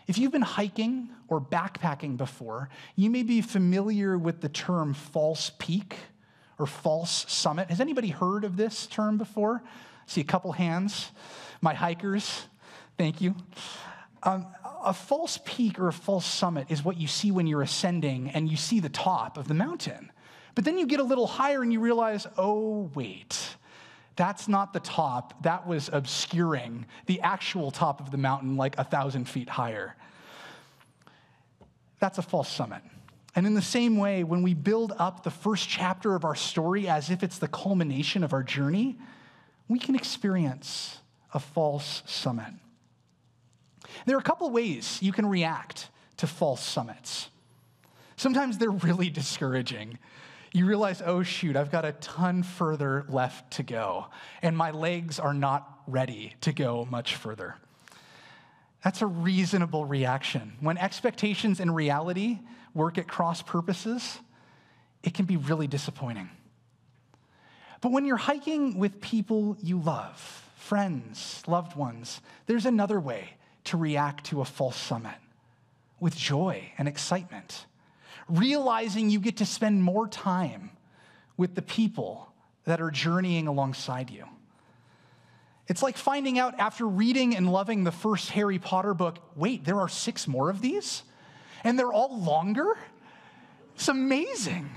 If 0.06 0.18
you've 0.18 0.32
been 0.32 0.42
hiking 0.42 1.10
or 1.28 1.40
backpacking 1.40 2.16
before, 2.16 2.68
you 2.94 3.10
may 3.10 3.24
be 3.24 3.40
familiar 3.40 4.16
with 4.16 4.40
the 4.40 4.48
term 4.48 4.94
false 4.94 5.50
peak 5.58 5.96
or 6.58 6.66
false 6.66 7.30
summit. 7.30 7.68
Has 7.68 7.80
anybody 7.80 8.08
heard 8.08 8.44
of 8.44 8.56
this 8.56 8.86
term 8.86 9.18
before? 9.18 9.62
See 10.06 10.20
a 10.20 10.24
couple 10.24 10.52
hands. 10.52 11.10
My 11.60 11.74
hikers, 11.74 12.46
thank 12.96 13.20
you. 13.20 13.34
Um, 14.22 14.46
a 14.86 14.94
false 14.94 15.40
peak 15.44 15.80
or 15.80 15.88
a 15.88 15.92
false 15.92 16.24
summit 16.24 16.66
is 16.70 16.84
what 16.84 16.96
you 16.96 17.08
see 17.08 17.32
when 17.32 17.48
you're 17.48 17.60
ascending 17.60 18.30
and 18.30 18.48
you 18.48 18.56
see 18.56 18.78
the 18.78 18.88
top 18.88 19.36
of 19.36 19.48
the 19.48 19.54
mountain. 19.54 20.10
But 20.54 20.64
then 20.64 20.78
you 20.78 20.86
get 20.86 21.00
a 21.00 21.04
little 21.04 21.26
higher 21.26 21.60
and 21.60 21.72
you 21.72 21.80
realize, 21.80 22.26
oh, 22.38 22.88
wait, 22.94 23.56
that's 24.14 24.46
not 24.46 24.72
the 24.72 24.80
top. 24.80 25.42
That 25.42 25.66
was 25.66 25.90
obscuring 25.92 26.86
the 27.06 27.20
actual 27.20 27.72
top 27.72 28.00
of 28.00 28.12
the 28.12 28.16
mountain 28.16 28.56
like 28.56 28.78
a 28.78 28.84
thousand 28.84 29.28
feet 29.28 29.48
higher. 29.48 29.96
That's 31.98 32.18
a 32.18 32.22
false 32.22 32.48
summit. 32.48 32.82
And 33.34 33.44
in 33.44 33.54
the 33.54 33.62
same 33.62 33.98
way, 33.98 34.22
when 34.22 34.42
we 34.42 34.54
build 34.54 34.94
up 34.98 35.24
the 35.24 35.30
first 35.30 35.68
chapter 35.68 36.14
of 36.14 36.24
our 36.24 36.36
story 36.36 36.88
as 36.88 37.10
if 37.10 37.24
it's 37.24 37.38
the 37.38 37.48
culmination 37.48 38.22
of 38.22 38.32
our 38.32 38.44
journey, 38.44 38.96
we 39.68 39.80
can 39.80 39.96
experience 39.96 41.00
a 41.34 41.40
false 41.40 42.04
summit. 42.06 42.54
There 44.04 44.16
are 44.16 44.20
a 44.20 44.22
couple 44.22 44.50
ways 44.50 44.98
you 45.00 45.12
can 45.12 45.26
react 45.26 45.88
to 46.18 46.26
false 46.26 46.62
summits. 46.62 47.28
Sometimes 48.16 48.58
they're 48.58 48.70
really 48.70 49.10
discouraging. 49.10 49.98
You 50.52 50.66
realize, 50.66 51.02
oh, 51.04 51.22
shoot, 51.22 51.56
I've 51.56 51.70
got 51.70 51.84
a 51.84 51.92
ton 51.92 52.42
further 52.42 53.04
left 53.08 53.52
to 53.54 53.62
go, 53.62 54.06
and 54.42 54.56
my 54.56 54.70
legs 54.70 55.18
are 55.18 55.34
not 55.34 55.80
ready 55.86 56.34
to 56.40 56.52
go 56.52 56.86
much 56.90 57.16
further. 57.16 57.56
That's 58.82 59.02
a 59.02 59.06
reasonable 59.06 59.84
reaction. 59.84 60.52
When 60.60 60.78
expectations 60.78 61.60
and 61.60 61.74
reality 61.74 62.38
work 62.72 62.98
at 62.98 63.08
cross 63.08 63.42
purposes, 63.42 64.18
it 65.02 65.12
can 65.12 65.24
be 65.24 65.36
really 65.36 65.66
disappointing. 65.66 66.30
But 67.80 67.92
when 67.92 68.04
you're 68.04 68.16
hiking 68.16 68.78
with 68.78 69.00
people 69.00 69.56
you 69.62 69.78
love, 69.78 70.18
friends, 70.56 71.42
loved 71.46 71.76
ones, 71.76 72.20
there's 72.46 72.66
another 72.66 72.98
way 72.98 73.30
to 73.66 73.76
react 73.76 74.26
to 74.26 74.40
a 74.40 74.44
false 74.44 74.76
summit 74.76 75.14
with 76.00 76.16
joy 76.16 76.70
and 76.78 76.88
excitement, 76.88 77.66
realizing 78.28 79.10
you 79.10 79.20
get 79.20 79.38
to 79.38 79.46
spend 79.46 79.82
more 79.82 80.08
time 80.08 80.70
with 81.36 81.54
the 81.54 81.62
people 81.62 82.32
that 82.64 82.80
are 82.80 82.90
journeying 82.90 83.46
alongside 83.46 84.10
you. 84.10 84.24
It's 85.68 85.82
like 85.82 85.96
finding 85.96 86.38
out 86.38 86.58
after 86.58 86.86
reading 86.86 87.36
and 87.36 87.50
loving 87.50 87.84
the 87.84 87.92
first 87.92 88.30
Harry 88.30 88.58
Potter 88.58 88.94
book 88.94 89.18
wait, 89.34 89.64
there 89.64 89.80
are 89.80 89.88
six 89.88 90.28
more 90.28 90.50
of 90.50 90.60
these? 90.60 91.02
and 91.66 91.76
they're 91.76 91.92
all 91.92 92.16
longer. 92.20 92.78
It's 93.74 93.88
amazing. 93.88 94.70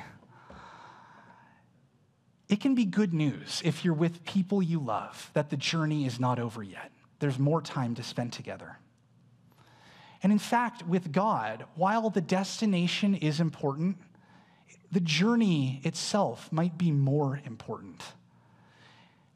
It 2.48 2.60
can 2.60 2.74
be 2.74 2.86
good 2.86 3.14
news 3.14 3.62
if 3.64 3.86
you're 3.86 3.94
with 3.94 4.26
people 4.26 4.62
you 4.64 4.80
love 4.80 5.30
that 5.34 5.52
the 5.52 5.56
journey 5.56 6.08
is 6.08 6.20
not 6.20 6.40
over 6.40 6.64
yet. 6.64 6.92
There's 7.20 7.40
more 7.40 7.62
time 7.62 7.96
to 7.96 8.04
spend 8.04 8.34
together. 8.34 8.78
And 10.22 10.32
in 10.32 10.40
fact, 10.40 10.86
with 10.86 11.12
God, 11.12 11.66
while 11.76 12.10
the 12.10 12.22
destination 12.22 13.16
is 13.16 13.40
important, 13.40 13.98
the 14.92 15.00
journey 15.00 15.82
itself 15.84 16.52
might 16.52 16.78
be 16.78 16.92
more 16.92 17.42
important. 17.46 18.04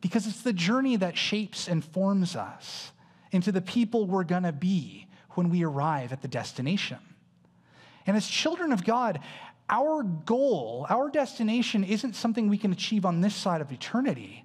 Because 0.01 0.27
it's 0.27 0.41
the 0.41 0.53
journey 0.53 0.97
that 0.97 1.17
shapes 1.17 1.67
and 1.67 1.83
forms 1.83 2.35
us 2.35 2.91
into 3.31 3.51
the 3.51 3.61
people 3.61 4.05
we're 4.05 4.23
to 4.43 4.51
be 4.51 5.07
when 5.31 5.49
we 5.49 5.63
arrive 5.63 6.11
at 6.11 6.21
the 6.21 6.27
destination. 6.27 6.99
And 8.05 8.17
as 8.17 8.27
children 8.27 8.73
of 8.73 8.83
God, 8.83 9.19
our 9.69 10.03
goal, 10.03 10.85
our 10.89 11.09
destination 11.09 11.83
isn't 11.83 12.15
something 12.15 12.49
we 12.49 12.57
can 12.57 12.73
achieve 12.73 13.05
on 13.05 13.21
this 13.21 13.33
side 13.33 13.61
of 13.61 13.71
eternity. 13.71 14.42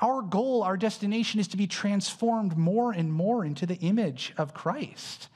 Our 0.00 0.22
goal, 0.22 0.62
our 0.62 0.76
destination 0.76 1.40
is 1.40 1.48
to 1.48 1.56
be 1.56 1.66
transformed 1.66 2.56
more 2.56 2.92
and 2.92 3.12
more 3.12 3.44
into 3.44 3.66
the 3.66 3.76
image 3.76 4.32
of 4.36 4.54
Christ, 4.54 5.28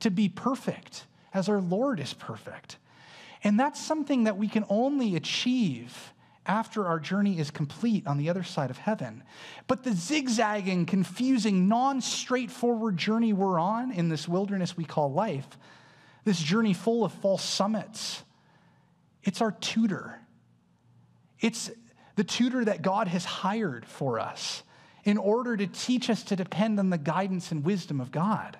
to 0.00 0.10
be 0.10 0.28
perfect 0.28 1.06
as 1.32 1.48
our 1.48 1.60
Lord 1.60 2.00
is 2.00 2.12
perfect. 2.12 2.76
And 3.42 3.58
that's 3.58 3.80
something 3.80 4.24
that 4.24 4.36
we 4.36 4.48
can 4.48 4.64
only 4.68 5.16
achieve 5.16 6.12
after 6.46 6.86
our 6.86 7.00
journey 7.00 7.38
is 7.38 7.50
complete 7.50 8.06
on 8.06 8.18
the 8.18 8.28
other 8.28 8.42
side 8.42 8.70
of 8.70 8.76
heaven. 8.76 9.22
But 9.66 9.82
the 9.82 9.92
zigzagging, 9.92 10.84
confusing, 10.84 11.68
non 11.68 12.02
straightforward 12.02 12.98
journey 12.98 13.32
we're 13.32 13.58
on 13.58 13.92
in 13.92 14.10
this 14.10 14.28
wilderness 14.28 14.76
we 14.76 14.84
call 14.84 15.12
life 15.12 15.46
this 16.24 16.40
journey 16.40 16.72
full 16.72 17.04
of 17.04 17.12
false 17.12 17.44
summits. 17.44 18.22
It's 19.22 19.40
our 19.40 19.52
tutor. 19.52 20.18
It's 21.40 21.70
the 22.16 22.24
tutor 22.24 22.64
that 22.64 22.82
God 22.82 23.08
has 23.08 23.24
hired 23.24 23.84
for 23.86 24.20
us 24.20 24.62
in 25.04 25.18
order 25.18 25.56
to 25.56 25.66
teach 25.66 26.08
us 26.08 26.22
to 26.24 26.36
depend 26.36 26.78
on 26.78 26.90
the 26.90 26.98
guidance 26.98 27.52
and 27.52 27.64
wisdom 27.64 28.00
of 28.00 28.10
God. 28.10 28.56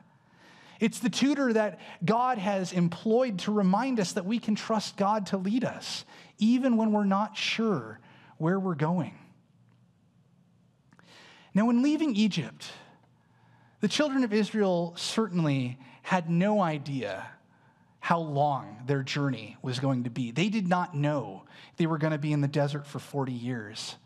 It's 0.80 0.99
the 0.99 1.08
tutor 1.08 1.52
that 1.52 1.78
God 2.04 2.38
has 2.38 2.73
employed 2.73 3.38
to 3.40 3.52
remind 3.52 4.00
us 4.00 4.12
that 4.12 4.26
we 4.26 4.38
can 4.38 4.54
trust 4.54 4.96
God 4.96 5.26
to 5.26 5.37
lead 5.37 5.64
us, 5.64 6.04
even 6.38 6.76
when 6.76 6.92
we're 6.92 7.04
not 7.04 7.37
sure 7.37 8.00
where 8.38 8.58
we're 8.58 8.75
going. 8.75 9.14
Now, 11.54 11.66
when 11.66 11.82
leaving 11.82 12.16
Egypt, 12.16 12.66
the 13.80 13.88
children 13.88 14.25
of 14.25 14.32
Israel 14.32 14.94
certainly 14.96 15.78
had 16.02 16.28
no 16.28 16.61
idea 16.61 17.25
how 18.04 18.18
long 18.18 18.76
their 18.84 19.02
journey 19.02 19.56
was 19.62 19.78
going 19.78 20.04
to 20.04 20.11
be. 20.11 20.30
They 20.30 20.50
did 20.50 20.68
not 20.68 20.94
know 20.94 21.44
they 21.78 21.87
were 21.87 21.96
going 21.96 22.11
to 22.11 22.18
be 22.18 22.34
in 22.34 22.42
the 22.42 22.49
desert 22.49 22.87
for 22.87 22.99
40 22.99 23.32
years. 23.32 23.96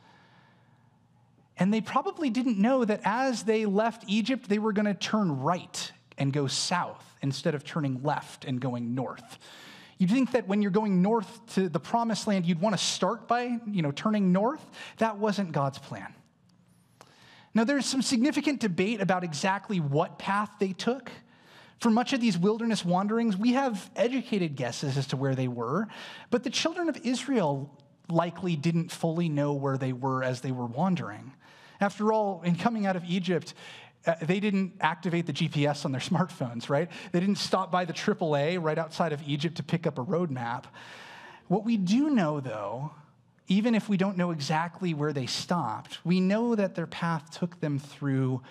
And 1.56 1.74
they 1.74 1.80
probably 1.80 2.30
didn't 2.30 2.58
know 2.58 2.84
that 2.84 3.00
as 3.02 3.42
they 3.42 3.66
left 3.66 4.04
Egypt, 4.06 4.48
they 4.48 4.60
were 4.60 4.72
going 4.72 4.86
to 4.86 4.94
turn 4.94 5.40
right 5.40 5.90
and 6.16 6.32
go 6.32 6.46
south 6.46 7.04
instead 7.22 7.56
of 7.56 7.64
turning 7.64 8.00
left 8.04 8.44
and 8.44 8.60
going 8.60 8.94
north. 8.94 9.36
You'd 9.98 10.12
think 10.12 10.30
that 10.30 10.46
when 10.46 10.62
you're 10.62 10.70
going 10.70 11.02
north 11.02 11.44
to 11.54 11.68
the 11.68 11.80
promised 11.80 12.28
land, 12.28 12.46
you'd 12.46 12.60
want 12.60 12.78
to 12.78 12.84
start 12.84 13.26
by, 13.26 13.58
you 13.66 13.82
know, 13.82 13.90
turning 13.90 14.30
north. 14.30 14.64
That 14.98 15.16
wasn't 15.16 15.50
God's 15.50 15.80
plan. 15.80 16.14
Now, 17.52 17.64
there's 17.64 17.84
some 17.84 18.02
significant 18.02 18.60
debate 18.60 19.00
about 19.00 19.24
exactly 19.24 19.80
what 19.80 20.20
path 20.20 20.50
they 20.60 20.72
took. 20.72 21.10
For 21.80 21.90
much 21.90 22.12
of 22.12 22.20
these 22.20 22.37
wilderness 22.37 22.85
wanderings, 22.85 23.37
we 23.37 23.52
have 23.52 23.90
educated 23.94 24.56
guesses 24.56 24.97
as 24.97 25.06
to 25.08 25.16
where 25.16 25.35
they 25.35 25.49
were, 25.49 25.87
but 26.30 26.42
the 26.42 26.50
children 26.50 26.88
of 26.88 26.97
Israel 27.04 27.70
likely 28.08 28.56
didn't 28.56 28.90
fully 28.90 29.28
know 29.28 29.52
where 29.52 29.78
they 29.78 29.92
were 29.92 30.25
as 30.25 30.40
they 30.40 30.50
were 30.50 30.66
wandering. 30.66 31.32
After 31.80 32.12
all, 32.12 32.42
in 32.42 32.56
coming 32.56 32.87
out 32.87 32.97
of 32.97 33.04
Egypt, 33.04 33.54
uh, 34.06 34.14
they 34.23 34.40
didn't 34.40 34.73
activate 34.80 35.26
the 35.26 35.32
GPS 35.32 35.85
on 35.85 35.92
their 35.92 36.00
smartphones, 36.12 36.68
right? 36.68 36.90
They 37.12 37.20
didn't 37.20 37.38
stop 37.38 37.70
by 37.70 37.85
the 37.85 37.92
AAA 37.92 38.61
right 38.61 38.78
outside 38.78 39.12
of 39.12 39.23
Egypt 39.26 39.56
to 39.56 39.62
pick 39.62 39.87
up 39.87 39.99
a 39.99 40.02
road 40.02 40.30
map. 40.30 40.66
What 41.47 41.64
we 41.64 41.76
do 41.76 42.11
know, 42.11 42.40
though, 42.40 42.92
even 43.47 43.75
if 43.75 43.88
we 43.88 43.97
don't 43.97 44.16
know 44.16 44.30
exactly 44.30 44.94
where 44.94 45.12
they 45.12 45.26
stopped, 45.26 46.04
we 46.04 46.20
know 46.20 46.54
that 46.54 46.75
their 46.75 46.87
path 46.87 47.30
took 47.38 47.61
them 47.61 47.78
through 47.78 48.42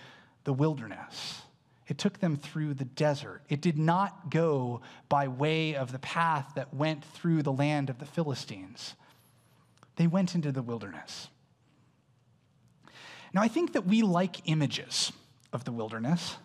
the 0.43 0.53
wilderness. 0.53 1.41
It 1.87 1.97
took 1.97 2.19
them 2.19 2.35
through 2.35 2.73
the 2.73 2.85
desert. 2.85 3.41
It 3.49 3.61
did 3.61 3.77
not 3.77 4.29
go 4.29 4.81
by 5.07 5.27
way 5.27 5.75
of 5.75 5.91
the 5.91 5.99
path 5.99 6.51
that 6.55 6.73
went 6.73 7.03
through 7.03 7.43
the 7.43 7.51
land 7.51 7.89
of 7.89 7.99
the 7.99 8.05
Philistines. 8.05 8.95
They 9.95 10.07
went 10.07 10.35
into 10.35 10.51
the 10.51 10.61
wilderness. 10.61 11.29
Now, 13.33 13.41
I 13.41 13.47
think 13.47 13.73
that 13.73 13.85
we 13.85 14.01
like 14.01 14.49
images 14.49 15.11
of 15.53 15.63
the 15.63 15.71
wilderness. 15.71 16.37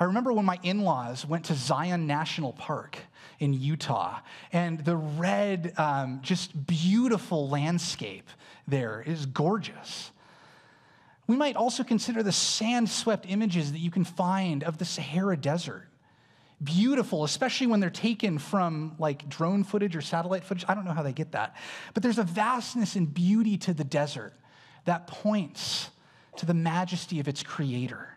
I 0.00 0.04
remember 0.04 0.32
when 0.32 0.44
my 0.44 0.58
in 0.62 0.82
laws 0.82 1.26
went 1.26 1.46
to 1.46 1.54
Zion 1.54 2.06
National 2.06 2.52
Park 2.52 2.98
in 3.40 3.52
Utah, 3.52 4.20
and 4.52 4.84
the 4.84 4.96
red, 4.96 5.72
um, 5.76 6.20
just 6.22 6.66
beautiful 6.66 7.48
landscape 7.48 8.28
there 8.66 9.02
is 9.04 9.26
gorgeous. 9.26 10.12
We 11.28 11.36
might 11.36 11.56
also 11.56 11.84
consider 11.84 12.22
the 12.22 12.32
sand 12.32 12.88
swept 12.88 13.26
images 13.28 13.72
that 13.72 13.78
you 13.78 13.90
can 13.90 14.04
find 14.04 14.64
of 14.64 14.78
the 14.78 14.86
Sahara 14.86 15.36
Desert. 15.36 15.86
Beautiful, 16.64 17.22
especially 17.22 17.68
when 17.68 17.78
they're 17.78 17.90
taken 17.90 18.38
from 18.38 18.96
like 18.98 19.28
drone 19.28 19.62
footage 19.62 19.94
or 19.94 20.00
satellite 20.00 20.42
footage. 20.42 20.64
I 20.66 20.74
don't 20.74 20.86
know 20.86 20.92
how 20.92 21.02
they 21.04 21.12
get 21.12 21.32
that. 21.32 21.54
But 21.94 22.02
there's 22.02 22.18
a 22.18 22.24
vastness 22.24 22.96
and 22.96 23.12
beauty 23.12 23.58
to 23.58 23.74
the 23.74 23.84
desert 23.84 24.32
that 24.86 25.06
points 25.06 25.90
to 26.36 26.46
the 26.46 26.54
majesty 26.54 27.20
of 27.20 27.28
its 27.28 27.42
creator. 27.42 28.08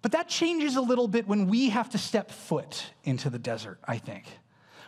But 0.00 0.12
that 0.12 0.28
changes 0.28 0.76
a 0.76 0.80
little 0.80 1.08
bit 1.08 1.26
when 1.26 1.48
we 1.48 1.70
have 1.70 1.90
to 1.90 1.98
step 1.98 2.30
foot 2.30 2.92
into 3.02 3.28
the 3.28 3.40
desert, 3.40 3.80
I 3.86 3.98
think. 3.98 4.24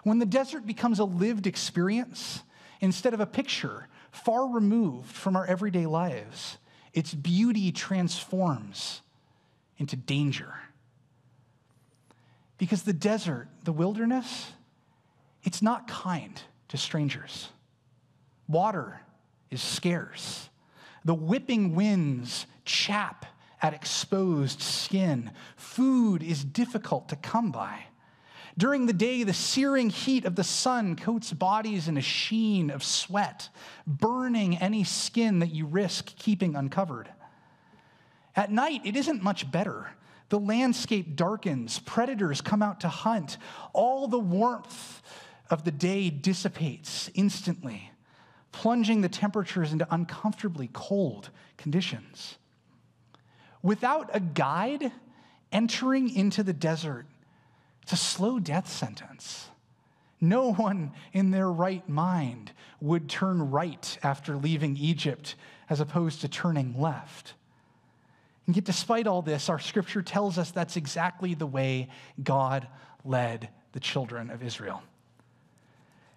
When 0.05 0.21
the 0.21 0.27
desert 0.27 0.65
becomes 0.65 1.01
a 1.01 1.05
lived 1.05 1.49
experience 1.49 2.43
instead 2.81 3.15
of 3.15 3.21
a 3.21 3.27
picture 3.27 3.89
far 4.13 4.49
removed 4.49 5.11
from 5.11 5.37
our 5.37 5.47
everyday 5.47 5.87
lives, 5.87 6.59
its 6.93 7.15
beauty 7.15 7.73
transforms 7.73 9.03
into 9.79 9.97
danger. 9.97 10.55
Because 12.59 12.83
the 12.83 12.93
desert, 12.93 13.49
the 13.65 13.73
wilderness, 13.73 14.53
it's 15.43 15.63
not 15.63 15.89
kind 15.89 16.41
to 16.69 16.77
strangers. 16.77 17.49
Water 18.49 19.01
is 19.51 19.63
scarce. 19.63 20.51
The 21.05 21.15
whipping 21.15 21.75
winds 21.75 22.47
chap 22.65 23.27
at 23.63 23.75
exposed 23.75 24.61
skin. 24.61 25.31
Food 25.57 26.23
is 26.23 26.45
difficult 26.45 27.09
to 27.09 27.17
come 27.17 27.51
by. 27.51 27.85
During 28.59 28.87
the 28.87 28.93
day, 28.93 29.23
the 29.23 29.33
searing 29.33 29.91
heat 29.91 30.25
of 30.25 30.35
the 30.35 30.45
sun 30.45 30.97
coats 30.97 31.33
bodies 31.33 31.89
in 31.89 31.97
a 31.97 32.03
sheen 32.03 32.71
of 32.71 32.83
sweat, 32.83 33.49
burning 33.87 34.59
any 34.59 34.85
skin 34.85 35.39
that 35.39 35.53
you 35.53 35.67
risk 35.67 36.17
keeping 36.17 36.57
uncovered. 36.57 37.09
At 38.35 38.51
night, 38.51 38.83
it 38.85 38.97
isn't 38.97 39.23
much 39.23 39.51
better. 39.51 39.91
The 40.29 40.39
landscape 40.39 41.17
darkens, 41.17 41.79
predators 41.81 42.41
come 42.41 42.63
out 42.63 42.81
to 42.81 42.89
hunt. 42.89 43.39
All 43.73 44.07
the 44.07 44.19
warmth 44.19 45.03
of 45.49 45.65
the 45.65 45.73
day 45.73 46.11
dissipates 46.11 47.11
instantly, 47.15 47.91
plunging 48.53 49.01
the 49.01 49.09
temperatures 49.09 49.73
into 49.73 49.87
uncomfortably 49.91 50.71
cold 50.73 51.31
conditions. 51.57 52.37
Without 53.63 54.11
a 54.15 54.21
guide, 54.21 54.93
entering 55.53 56.15
into 56.15 56.43
the 56.43 56.53
desert, 56.53 57.07
it's 57.83 57.93
a 57.93 57.97
slow 57.97 58.39
death 58.39 58.71
sentence. 58.71 59.49
No 60.21 60.53
one 60.53 60.93
in 61.13 61.31
their 61.31 61.51
right 61.51 61.89
mind 61.89 62.53
would 62.81 63.09
turn 63.09 63.51
right 63.51 63.99
after 64.03 64.37
leaving 64.37 64.77
Egypt 64.77 65.35
as 65.69 65.81
opposed 65.81 66.21
to 66.21 66.29
turning 66.29 66.79
left. 66.79 67.35
And 68.47 68.57
yet, 68.57 68.65
despite 68.65 69.07
all 69.07 69.23
this, 69.23 69.49
our 69.49 69.59
scripture 69.59 70.03
tells 70.03 70.37
us 70.37 70.51
that's 70.51 70.77
exactly 70.77 71.35
the 71.35 71.47
way 71.47 71.89
God 72.23 72.67
led 73.05 73.49
the 73.73 73.81
children 73.81 74.31
of 74.31 74.43
Israel. 74.43 74.83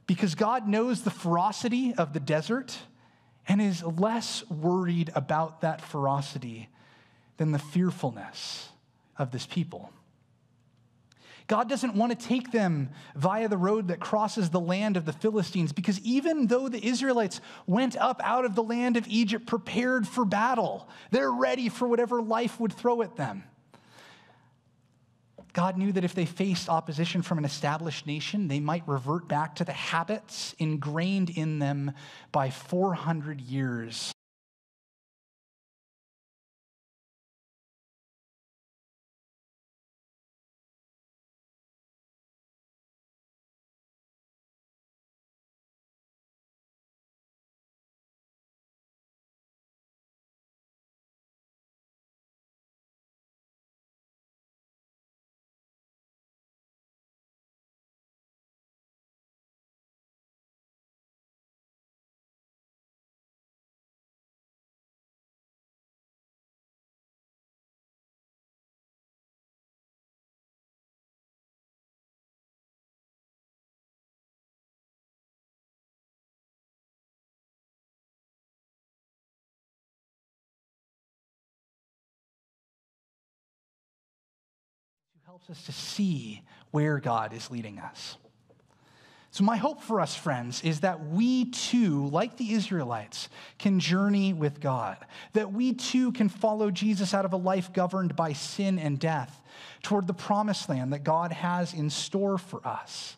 Because 0.05 0.35
God 0.35 0.67
knows 0.67 1.03
the 1.03 1.11
ferocity 1.11 1.93
of 1.93 2.11
the 2.11 2.19
desert 2.19 2.77
and 3.47 3.61
is 3.61 3.83
less 3.83 4.49
worried 4.49 5.11
about 5.15 5.61
that 5.61 5.81
ferocity 5.81 6.69
than 7.37 7.51
the 7.51 7.59
fearfulness 7.59 8.69
of 9.17 9.31
this 9.31 9.45
people. 9.45 9.91
God 11.47 11.67
doesn't 11.67 11.95
want 11.95 12.17
to 12.17 12.27
take 12.27 12.51
them 12.51 12.89
via 13.15 13.47
the 13.47 13.57
road 13.57 13.89
that 13.89 13.99
crosses 13.99 14.49
the 14.49 14.59
land 14.59 14.97
of 14.97 15.05
the 15.05 15.13
Philistines 15.13 15.73
because 15.73 15.99
even 16.01 16.47
though 16.47 16.69
the 16.69 16.85
Israelites 16.85 17.41
went 17.67 17.97
up 17.97 18.21
out 18.23 18.45
of 18.45 18.55
the 18.55 18.63
land 18.63 18.97
of 18.97 19.07
Egypt 19.07 19.45
prepared 19.45 20.07
for 20.07 20.25
battle, 20.25 20.87
they're 21.11 21.31
ready 21.31 21.69
for 21.69 21.87
whatever 21.87 22.21
life 22.21 22.59
would 22.59 22.73
throw 22.73 23.01
at 23.01 23.15
them. 23.15 23.43
God 25.51 25.77
knew 25.77 25.91
that 25.91 26.03
if 26.03 26.15
they 26.15 26.25
faced 26.25 26.67
opposition 26.67 27.21
from 27.21 27.37
an 27.37 27.45
established 27.45 28.07
nation, 28.07 28.47
they 28.47 28.59
might 28.59 28.87
revert 28.87 29.27
back 29.27 29.55
to 29.55 29.63
the 29.63 29.71
habits 29.71 30.55
ingrained 30.57 31.29
in 31.29 31.59
them 31.59 31.91
by 32.31 32.49
400 32.49 33.39
years 33.39 34.13
helps 85.33 85.49
us 85.49 85.65
to 85.65 85.71
see 85.71 86.43
where 86.69 86.99
God 86.99 87.33
is 87.33 87.49
leading 87.49 87.79
us. 87.79 88.17
So, 89.31 89.43
my 89.43 89.57
hope 89.57 89.81
for 89.81 89.99
us, 89.99 90.13
friends, 90.13 90.61
is 90.63 90.81
that 90.81 91.07
we 91.07 91.45
too, 91.45 92.05
like 92.09 92.37
the 92.37 92.53
Israelites, 92.53 93.29
can 93.57 93.79
journey 93.79 94.31
with 94.31 94.61
God. 94.61 94.95
That 95.31 95.51
we 95.51 95.73
too 95.73 96.11
can 96.11 96.29
follow 96.29 96.69
Jesus 96.69 97.15
out 97.15 97.25
of 97.25 97.33
a 97.33 97.37
life 97.37 97.73
governed 97.73 98.15
by 98.15 98.33
sin 98.33 98.77
and 98.77 98.99
death 98.99 99.41
toward 99.81 100.05
the 100.05 100.13
promised 100.13 100.69
land 100.69 100.93
that 100.93 101.03
God 101.03 101.31
has 101.31 101.73
in 101.73 101.89
store 101.89 102.37
for 102.37 102.61
us. 102.63 103.17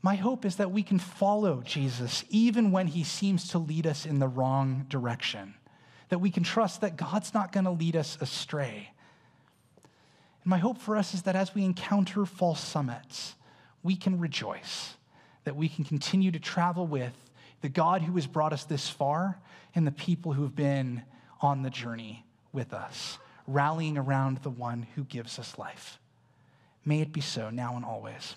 My 0.00 0.14
hope 0.14 0.46
is 0.46 0.56
that 0.56 0.72
we 0.72 0.82
can 0.82 0.98
follow 0.98 1.60
Jesus 1.66 2.24
even 2.30 2.72
when 2.72 2.86
he 2.86 3.04
seems 3.04 3.48
to 3.48 3.58
lead 3.58 3.86
us 3.86 4.06
in 4.06 4.20
the 4.20 4.28
wrong 4.28 4.86
direction. 4.88 5.52
That 6.08 6.20
we 6.20 6.30
can 6.30 6.44
trust 6.44 6.80
that 6.80 6.96
God's 6.96 7.34
not 7.34 7.52
going 7.52 7.66
to 7.66 7.70
lead 7.72 7.94
us 7.94 8.16
astray 8.22 8.92
and 10.48 10.50
my 10.52 10.56
hope 10.56 10.78
for 10.78 10.96
us 10.96 11.12
is 11.12 11.24
that 11.24 11.36
as 11.36 11.54
we 11.54 11.62
encounter 11.62 12.24
false 12.24 12.58
summits, 12.58 13.34
we 13.82 13.94
can 13.94 14.18
rejoice, 14.18 14.94
that 15.44 15.56
we 15.56 15.68
can 15.68 15.84
continue 15.84 16.30
to 16.30 16.38
travel 16.38 16.86
with 16.86 17.12
the 17.60 17.68
God 17.68 18.00
who 18.00 18.14
has 18.14 18.26
brought 18.26 18.54
us 18.54 18.64
this 18.64 18.88
far 18.88 19.38
and 19.74 19.86
the 19.86 19.92
people 19.92 20.32
who 20.32 20.44
have 20.44 20.56
been 20.56 21.02
on 21.42 21.62
the 21.62 21.68
journey 21.68 22.24
with 22.50 22.72
us, 22.72 23.18
rallying 23.46 23.98
around 23.98 24.38
the 24.38 24.48
one 24.48 24.86
who 24.94 25.04
gives 25.04 25.38
us 25.38 25.58
life. 25.58 25.98
May 26.82 27.02
it 27.02 27.12
be 27.12 27.20
so 27.20 27.50
now 27.50 27.76
and 27.76 27.84
always. 27.84 28.34